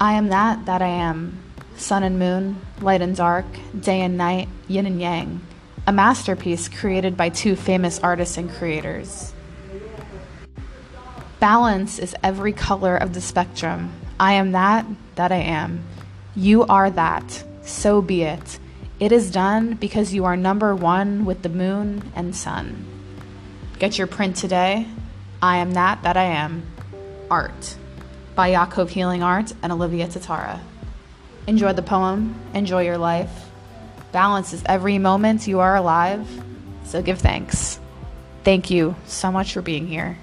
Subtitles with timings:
[0.00, 1.38] I am that that I am.
[1.76, 3.46] Sun and moon, light and dark,
[3.78, 5.40] day and night, yin and yang.
[5.86, 9.32] A masterpiece created by two famous artists and creators.
[11.38, 13.92] Balance is every color of the spectrum.
[14.18, 15.84] I am that that I am.
[16.34, 17.44] You are that.
[17.62, 18.58] So be it.
[18.98, 22.84] It is done because you are number one with the moon and sun.
[23.78, 24.88] Get your print today.
[25.40, 26.64] I am that that I am.
[27.30, 27.76] Art
[28.34, 30.60] by Yaakov Healing Art and Olivia Tatara.
[31.46, 33.30] Enjoy the poem, enjoy your life.
[34.12, 36.26] Balance is every moment you are alive,
[36.84, 37.78] so give thanks.
[38.42, 40.18] Thank you so much for being here.